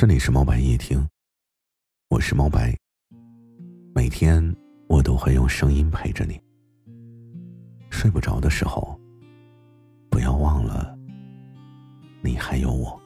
[0.00, 1.06] 这里是猫白夜听，
[2.08, 2.74] 我是猫白。
[3.94, 4.42] 每天
[4.88, 6.40] 我都会用声音陪着你。
[7.90, 8.98] 睡不着的时候，
[10.08, 10.96] 不要忘了，
[12.22, 12.98] 你还有我。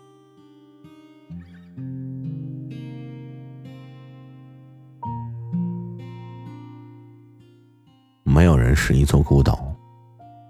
[8.23, 9.75] 没有人是一座孤岛，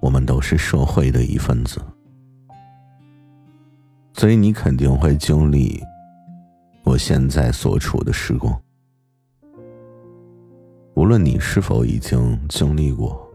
[0.02, 1.82] 我们都是社会的一份子，
[4.12, 5.82] 所以你肯定会经历。
[6.94, 8.56] 我现在所处的时光，
[10.94, 13.28] 无论你是否已经经历过，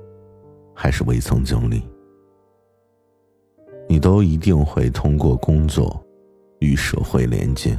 [0.73, 1.83] 还是未曾经历，
[3.89, 6.01] 你都一定会通过工作
[6.59, 7.77] 与社会连接。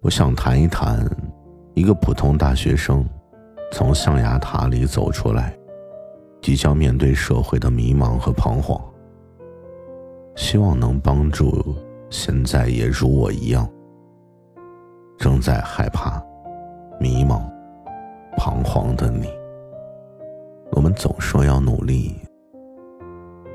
[0.00, 1.06] 我想谈一谈
[1.74, 3.06] 一个普通大学生
[3.70, 5.54] 从象牙塔里走出来，
[6.40, 8.82] 即将面对社会的迷茫和彷徨，
[10.36, 11.76] 希望能帮助。
[12.10, 13.68] 现在也如我一样，
[15.18, 16.22] 正在害怕、
[16.98, 17.42] 迷茫、
[18.36, 19.28] 彷徨的你。
[20.72, 22.14] 我们总说要努力，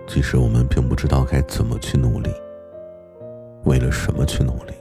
[0.08, 2.30] 其实我们并不知道该怎么去努力，
[3.64, 4.74] 为了什么去努力。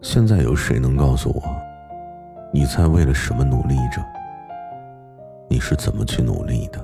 [0.00, 1.42] 现在有谁能告诉我，
[2.52, 4.00] 你在为了什么努力着？
[5.48, 6.78] 你是怎么去努力的？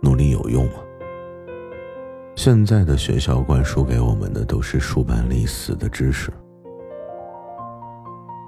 [0.00, 0.74] 努力有用吗？
[2.46, 6.32] 现在的学校灌输给我们的都是书本里死的知识。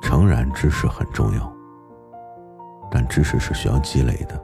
[0.00, 1.52] 诚然，知识很重要，
[2.92, 4.40] 但知识是需要积累的，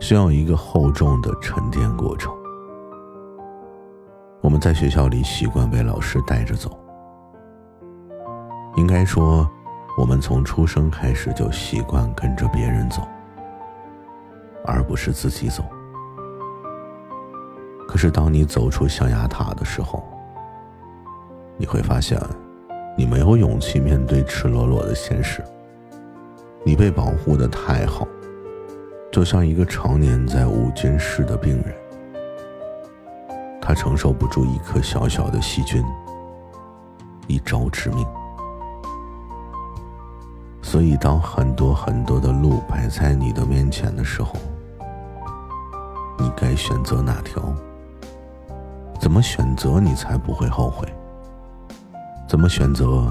[0.00, 2.34] 需要一个厚重的沉淀过程。
[4.40, 6.76] 我们在学校里习惯被老师带着走，
[8.74, 9.48] 应该说，
[9.96, 13.06] 我们从出生开始就习惯跟着别人走，
[14.64, 15.62] 而不是自己走。
[17.96, 20.02] 是，当你走出象牙塔的时候，
[21.56, 22.20] 你会发现，
[22.96, 25.42] 你没有勇气面对赤裸裸的现实。
[26.64, 28.06] 你被保护的太好，
[29.12, 31.74] 就像一个常年在无菌室的病人，
[33.60, 35.84] 他承受不住一颗小小的细菌，
[37.28, 38.04] 一招致命。
[40.60, 44.32] 所以，当很多很多的路摆在你的面前的时候，
[46.18, 47.40] 你该选择哪条？
[49.06, 50.84] 怎么选择你才不会后悔？
[52.26, 53.06] 怎么选择，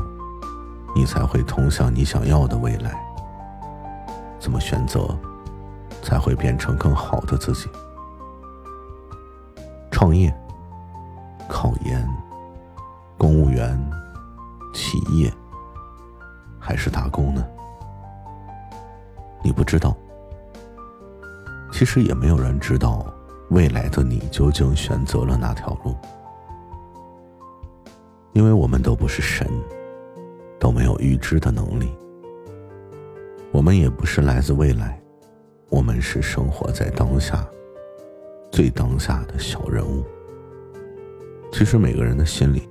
[0.94, 3.02] 你才会通向你想要的未来？
[4.38, 5.18] 怎么选择，
[6.02, 7.70] 才会变成更好的自己？
[9.90, 10.38] 创业、
[11.48, 12.06] 考研、
[13.18, 13.80] 公务员、
[14.74, 15.34] 企业，
[16.60, 17.42] 还是打工呢？
[19.42, 19.96] 你不知道，
[21.72, 23.06] 其实也没有人知道。
[23.56, 25.96] 未来的你究竟选择了哪条路？
[28.34, 29.50] 因为我们都不是神，
[30.60, 31.90] 都没有预知的能力。
[33.54, 35.02] 我们也不是来自未来，
[35.70, 37.48] 我们是生活在当下，
[38.52, 40.04] 最当下的小人物。
[41.50, 42.68] 其实每个人的心里，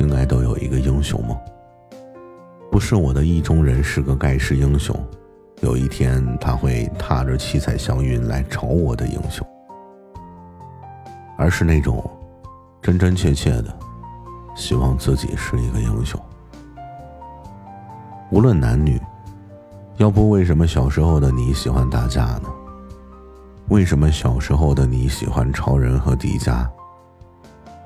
[0.00, 1.38] 应该都有一个英雄梦。
[2.72, 4.92] 不是我的意中人是个盖世英雄。
[5.62, 9.46] 有一天，他会踏着七彩祥云来找我的英雄，
[11.38, 12.04] 而是那种
[12.82, 13.72] 真真切切的
[14.56, 16.20] 希望自己是一个英雄。
[18.32, 19.00] 无论男女，
[19.98, 22.48] 要不为什么小时候的你喜欢打架呢？
[23.68, 26.66] 为什么小时候的你喜欢超人和迪迦？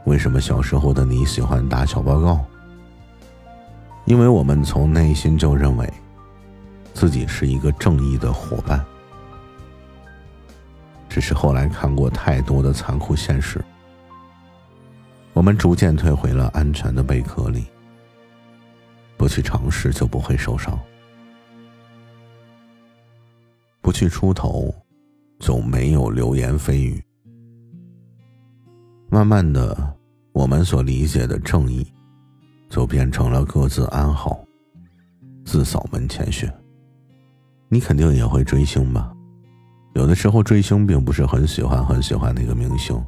[0.07, 2.41] 为什么小时候的你喜欢打小报告？
[4.07, 5.93] 因为我们从内心就认为。
[6.97, 8.83] 自己是一个正义的伙伴，
[11.11, 13.63] 只是后来看过太多的残酷现实，
[15.35, 17.67] 我们逐渐退回了安全的贝壳里。
[19.19, 20.79] 不去尝试就不会受伤，
[23.83, 24.75] 不去出头
[25.39, 27.05] 就没有流言蜚语。
[29.11, 29.97] 慢慢的，
[30.33, 31.87] 我们所理解的正义，
[32.71, 34.43] 就变成了各自安好，
[35.45, 36.51] 自扫门前雪。
[37.69, 39.13] 你肯定也会追星吧？
[39.95, 43.03] 有的时候追星并不是很喜欢很喜欢那个明星，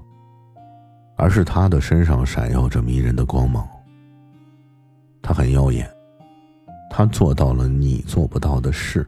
[1.16, 3.68] 而是他的身上闪耀着迷人的光芒。
[5.20, 5.88] 他很耀眼，
[6.90, 9.06] 他做到了你做不到的事，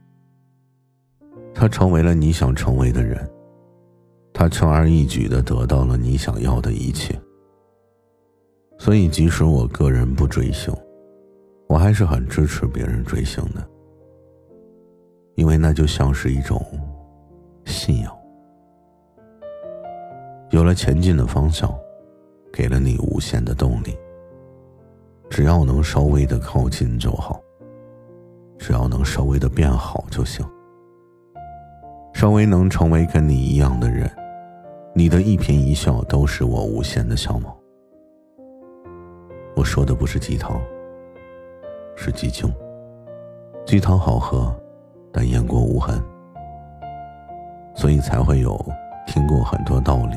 [1.54, 3.28] 他成为了你想成为的人，
[4.34, 7.18] 他轻而易举的得到了你想要的一切。
[8.78, 10.74] 所以，即使我个人不追星，
[11.68, 13.69] 我还是很支持别人追星的。
[15.34, 16.60] 因为那就像是一种
[17.64, 18.14] 信仰，
[20.50, 21.72] 有了前进的方向，
[22.52, 23.96] 给了你无限的动力。
[25.30, 27.40] 只要能稍微的靠近就好，
[28.58, 30.44] 只要能稍微的变好就行。
[32.12, 34.10] 稍微能成为跟你一样的人，
[34.92, 37.56] 你的一颦一笑都是我无限的向往。
[39.54, 40.60] 我说的不是鸡汤，
[41.94, 42.52] 是鸡精。
[43.64, 44.52] 鸡汤好喝，
[45.12, 46.02] 但雁过无痕，
[47.74, 48.58] 所以才会有
[49.06, 50.16] 听过很多道理，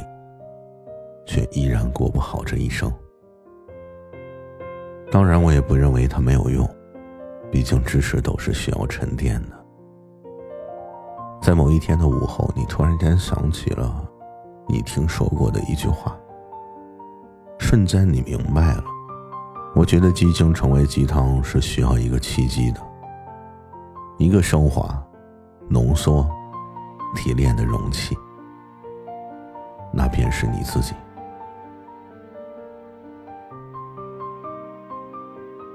[1.25, 2.91] 却依然过不好这一生。
[5.11, 6.67] 当然，我也不认为它没有用，
[7.51, 9.55] 毕竟知识都是需要沉淀的。
[11.41, 14.03] 在某一天的午后，你突然间想起了
[14.67, 16.17] 你听说过的一句话，
[17.59, 18.83] 瞬间你明白了。
[19.75, 22.79] 我觉得鸡精成为鸡汤是需要一个契机的，
[24.23, 25.05] 一个升华、
[25.67, 26.25] 浓缩、
[27.13, 28.17] 提炼的容器，
[29.91, 30.93] 那便是你自己。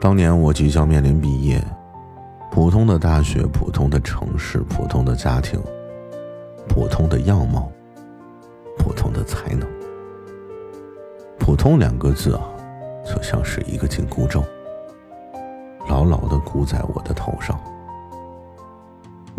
[0.00, 1.62] 当年我即将面临毕业，
[2.50, 5.62] 普通的大学、普通的城市、普通的家庭、
[6.70, 7.70] 普通的样貌、
[8.78, 9.68] 普通的才能，
[11.38, 12.40] 普通两个字啊。
[13.04, 14.42] 就像是一个紧箍咒，
[15.86, 17.60] 牢牢的箍在我的头上。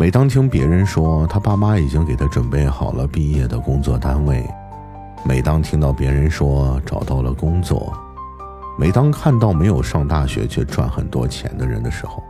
[0.00, 4.48] 每当听别人说他爸妈已经给他准备好了毕业的工作单位，
[5.26, 7.92] 每当听到别人说找到了工作，
[8.78, 12.22] 每当看到没有上大学却赚很多钱的人的时候，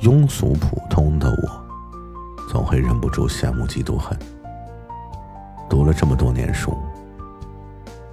[0.00, 4.18] 庸俗普通的我，总会忍不住羡慕嫉妒恨。
[5.70, 6.76] 读了这么多年书。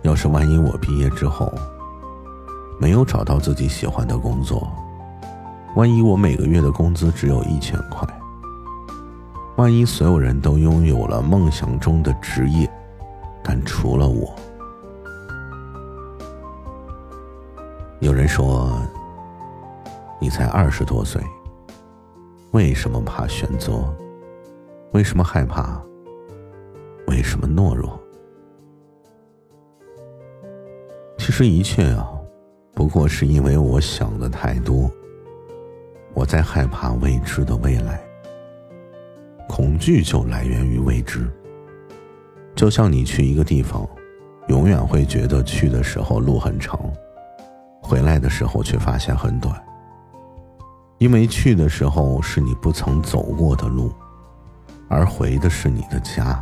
[0.03, 1.51] 要是万一我毕业之后
[2.79, 4.71] 没有找到自己喜欢的工作，
[5.75, 8.07] 万一我每个月的工资只有一千块，
[9.57, 12.69] 万一所有人都拥有了梦想中的职业，
[13.43, 14.33] 但除了我，
[17.99, 18.81] 有人说
[20.17, 21.21] 你才二十多岁，
[22.51, 23.83] 为什么怕选择？
[24.93, 25.81] 为什么害怕？
[27.07, 27.99] 为什么懦弱？
[31.17, 32.07] 其实一切啊，
[32.73, 34.89] 不过是因为我想的太多。
[36.15, 37.99] 我在害怕未知的未来，
[39.49, 41.29] 恐惧就来源于未知。
[42.55, 43.85] 就像你去一个地方，
[44.47, 46.79] 永远会觉得去的时候路很长，
[47.81, 49.61] 回来的时候却发现很短。
[50.99, 53.91] 因为去的时候是你不曾走过的路，
[54.87, 56.41] 而回的是你的家。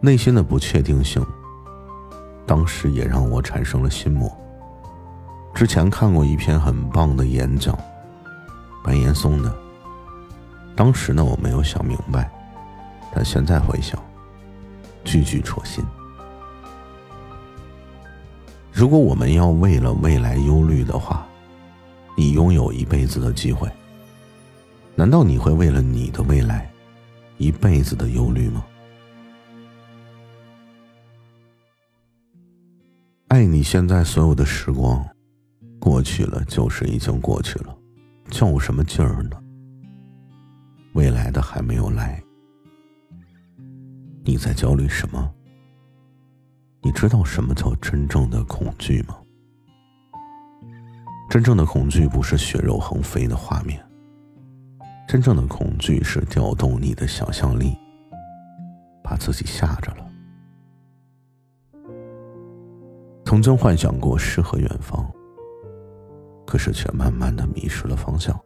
[0.00, 1.24] 内心的不确定性。
[2.44, 4.30] 当时也让我产生了心魔。
[5.54, 7.74] 之前看过一篇很棒的演讲，
[8.82, 9.54] 白岩松的。
[10.74, 12.30] 当时呢，我没有想明白，
[13.14, 14.02] 但现在回想，
[15.04, 15.84] 句句戳心。
[18.72, 21.26] 如果我们要为了未来忧虑的话，
[22.16, 23.70] 你拥有一辈子的机会，
[24.94, 26.70] 难道你会为了你的未来，
[27.36, 28.64] 一辈子的忧虑吗？
[33.28, 35.06] 爱你现在所有的时光，
[35.78, 37.76] 过去了就是已经过去了，
[38.32, 39.36] 较什么劲儿呢？
[40.94, 42.20] 未来的还没有来，
[44.24, 45.30] 你在焦虑什么？
[46.80, 49.18] 你知道什么叫真正的恐惧吗？
[51.28, 53.84] 真正的恐惧不是血肉横飞的画面，
[55.06, 57.76] 真正的恐惧是调动你的想象力，
[59.04, 60.06] 把自己吓着了。
[63.26, 65.06] 曾经幻想过诗和远方，
[66.52, 68.38] 可是却慢慢的迷失了方向。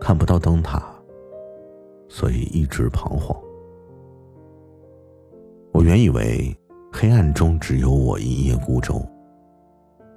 [0.00, 0.82] 看不到灯塔，
[2.08, 3.40] 所以一直彷徨。
[5.72, 6.52] 我原以为
[6.92, 9.00] 黑暗中只有我一叶孤舟，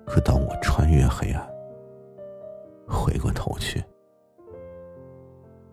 [0.07, 1.48] 可当我穿越黑暗，
[2.88, 3.84] 回过头去，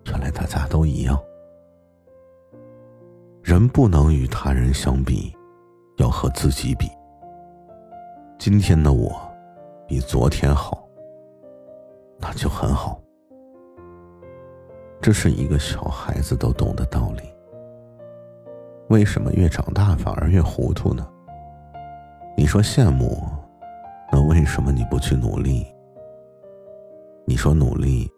[0.05, 1.19] 原来大家都一样。
[3.43, 5.35] 人不能与他人相比，
[5.97, 6.87] 要和自己比。
[8.39, 9.19] 今天的我
[9.89, 10.82] 比昨天好，
[12.23, 12.99] 那就很好。
[15.01, 17.23] 这是一个小孩子都懂的道理。
[18.89, 21.05] 为什么越长大反而越糊涂呢？
[22.37, 23.27] 你说羡慕，
[24.13, 25.67] 那为什么你不去努力？
[27.27, 28.09] 你说努力，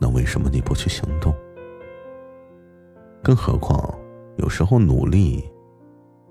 [0.00, 1.32] 那为什么你不去行动？
[3.22, 3.78] 更何况，
[4.38, 5.48] 有时候努力，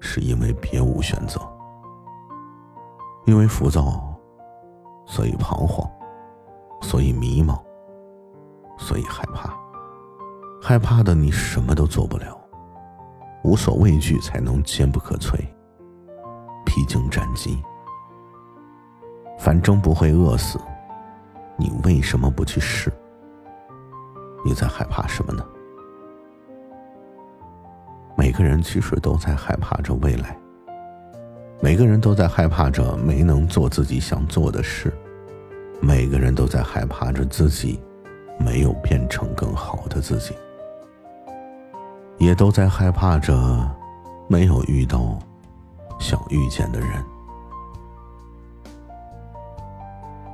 [0.02, 1.40] 是因为别无选择。
[3.28, 4.20] 因为浮躁，
[5.06, 5.90] 所以彷徨，
[6.82, 7.60] 所以迷茫，
[8.78, 9.56] 所以害怕。
[10.62, 12.38] 害怕的你什么都做不了，
[13.44, 15.36] 无所畏惧才能坚不可摧。
[16.66, 17.62] 披荆斩棘。
[19.40, 20.60] 反正不会饿死，
[21.58, 22.92] 你为什么不去试？
[24.46, 25.44] 你在害怕什么呢？
[28.16, 30.38] 每个人其实都在害怕着未来，
[31.60, 34.94] 每个人都在害怕着没能做自己想做的事，
[35.82, 37.82] 每个人都在害怕着自己
[38.40, 40.36] 没有变成更好的自己，
[42.20, 43.68] 也都在害怕着
[44.28, 45.18] 没有遇到
[46.00, 47.04] 想遇见的人。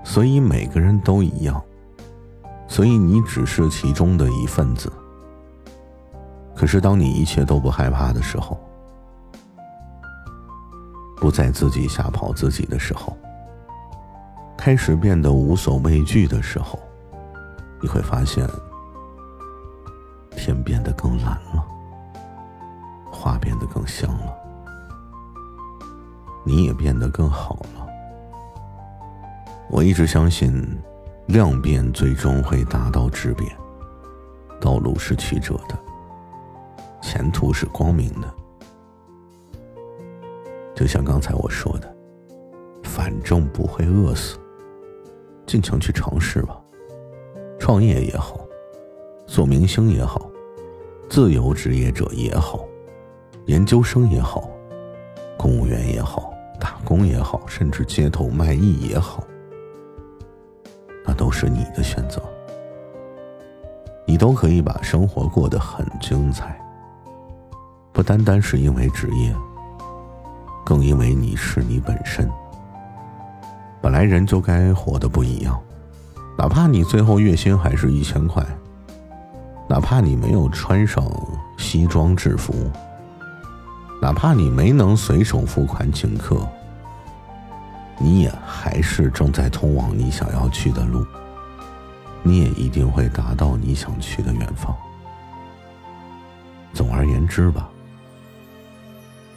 [0.04, 1.62] 所以每个人都一样，
[2.68, 4.92] 所以你只是其中的一份子。
[6.54, 8.60] 可是当你一切都不害怕的时候，
[11.16, 13.16] 不再自己吓跑自己的时候，
[14.58, 16.78] 开始变得无所畏惧的时候，
[17.82, 18.46] 你会发现，
[20.32, 21.66] 天变得更蓝了，
[23.12, 24.34] 花变得更香了，
[26.44, 27.88] 你也变得更好了。
[29.70, 30.66] 我一直相信，
[31.28, 33.50] 量变最终会达到质变。
[34.60, 35.78] 道路是曲折的，
[37.02, 38.34] 前途是光明的。
[40.76, 41.96] 就像刚才我说的，
[42.84, 44.38] 反正不会饿死，
[45.48, 46.60] 尽情去尝试吧。
[47.58, 48.38] 创业也好，
[49.26, 50.30] 做明星也好，
[51.10, 52.66] 自由职业者也好，
[53.46, 54.48] 研究生也好，
[55.38, 59.24] 公务员也好，打工也好，甚至街头卖艺也好。
[61.06, 62.22] 那都是你的选择，
[64.06, 66.60] 你都可以把生活过得很精彩。
[67.94, 69.34] 不单单是因为职业，
[70.66, 72.30] 更因为你是你本身。
[73.82, 75.60] 本来人就该活得不一样，
[76.38, 78.46] 哪怕你最后月薪还是一千块，
[79.70, 81.04] 哪怕你没有穿上
[81.58, 82.54] 西装制服，
[84.02, 86.48] 哪怕你没能随手付款请客。
[88.00, 91.04] 你也还是正在通往你想要去的路，
[92.22, 94.76] 你也一定会达到你想去的远方。
[96.74, 97.68] 总而言之吧，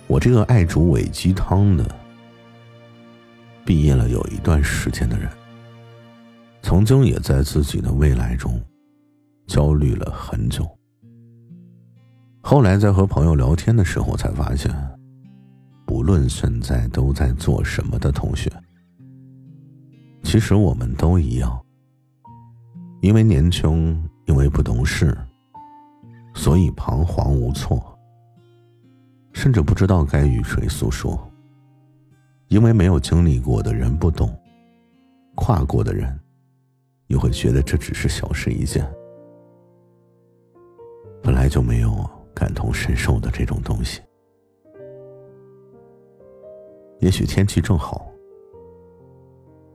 [0.07, 1.85] 我这个爱煮伪鸡汤的，
[3.71, 5.31] 毕业了有一段时间的人，
[6.61, 8.61] 曾经也在自己的未来中
[9.47, 10.69] 焦虑了很久。
[12.43, 14.75] 后来在和朋友聊天的时候，才发现。
[15.87, 18.51] 不论现在都在做什么的同学，
[20.25, 21.57] 其实我们都一样。
[23.03, 25.17] 因为年轻，因为不懂事，
[26.35, 27.81] 所以彷徨无措，
[29.33, 31.30] 甚至不知道该与谁诉说。
[32.51, 34.29] 因为没有经历过的人不懂，
[35.37, 36.19] 跨过的人
[37.07, 38.85] 又会觉得这只是小事一件。
[41.23, 42.05] 本来就没有
[42.35, 44.01] 感同身受的这种东西。
[46.99, 48.11] 也许天气正好，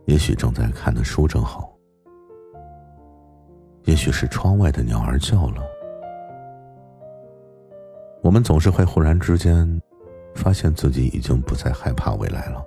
[0.03, 1.73] 也许正在看的书正好，
[3.85, 5.63] 也许是窗外的鸟儿叫了。
[8.21, 9.81] 我们总是会忽然之间，
[10.35, 12.63] 发现自己已经不再害怕未来了，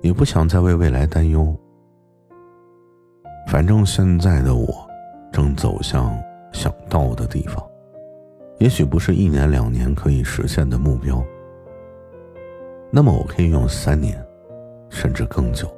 [0.00, 1.54] 也不想再为未来担忧。
[3.48, 4.88] 反正现在的我，
[5.30, 6.16] 正走向
[6.52, 7.62] 想到的地方，
[8.58, 11.22] 也许不是一年两年可以实现的目标。
[12.90, 14.24] 那么我可以用三年，
[14.88, 15.68] 甚至更久。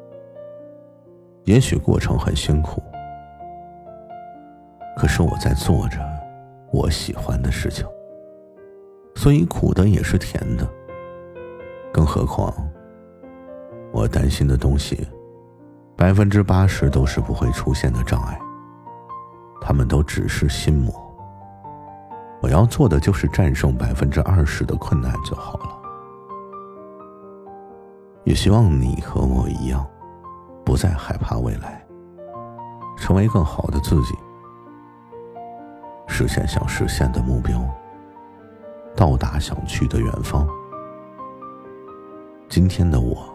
[1.44, 2.82] 也许过程很辛苦，
[4.97, 5.99] 可是我在做着
[6.70, 7.87] 我喜欢的事情，
[9.28, 10.66] 所以苦的也是甜的。
[11.92, 12.50] 更何况，
[13.92, 15.06] 我担心的东西，
[15.94, 18.40] 百分之八十都是不会出现的障碍，
[19.61, 20.90] 他们都只是心魔。
[22.40, 25.78] 我要做的就是战胜百分之二十的困难就好了。
[28.25, 29.87] 也希望你和我一样，
[30.64, 31.87] 不再害怕未来，
[32.97, 34.14] 成为更好的自己，
[36.06, 37.62] 实现想实现的目标，
[38.98, 40.44] 到达想去的远方。
[42.48, 43.32] 今天的我，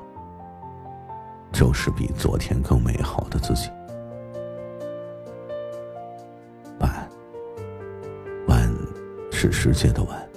[1.53, 3.70] 就是比昨天更美好的自己。
[6.82, 7.10] 晚，
[8.50, 8.70] 晚
[9.32, 10.29] 是世界的晚，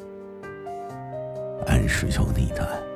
[1.67, 2.96] 安是有你的安。